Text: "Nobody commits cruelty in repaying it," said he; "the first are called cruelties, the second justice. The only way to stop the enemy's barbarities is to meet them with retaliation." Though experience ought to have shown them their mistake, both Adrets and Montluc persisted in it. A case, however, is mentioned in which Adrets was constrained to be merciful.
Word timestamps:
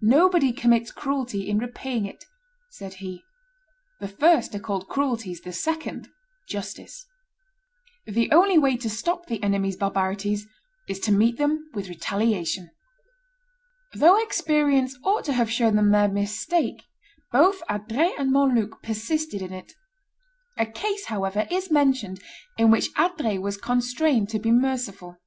"Nobody 0.00 0.52
commits 0.52 0.90
cruelty 0.90 1.48
in 1.48 1.58
repaying 1.58 2.04
it," 2.04 2.24
said 2.68 2.94
he; 2.94 3.22
"the 4.00 4.08
first 4.08 4.52
are 4.56 4.58
called 4.58 4.88
cruelties, 4.88 5.42
the 5.42 5.52
second 5.52 6.08
justice. 6.48 7.06
The 8.08 8.32
only 8.32 8.58
way 8.58 8.76
to 8.78 8.90
stop 8.90 9.26
the 9.26 9.40
enemy's 9.44 9.76
barbarities 9.76 10.48
is 10.88 10.98
to 10.98 11.12
meet 11.12 11.36
them 11.38 11.70
with 11.74 11.88
retaliation." 11.88 12.72
Though 13.94 14.20
experience 14.20 14.98
ought 15.04 15.22
to 15.26 15.32
have 15.34 15.48
shown 15.48 15.76
them 15.76 15.92
their 15.92 16.08
mistake, 16.08 16.82
both 17.30 17.62
Adrets 17.68 18.16
and 18.18 18.32
Montluc 18.32 18.82
persisted 18.82 19.42
in 19.42 19.52
it. 19.52 19.74
A 20.58 20.66
case, 20.66 21.04
however, 21.04 21.46
is 21.52 21.70
mentioned 21.70 22.20
in 22.58 22.72
which 22.72 22.90
Adrets 22.96 23.40
was 23.40 23.58
constrained 23.58 24.28
to 24.30 24.40
be 24.40 24.50
merciful. 24.50 25.18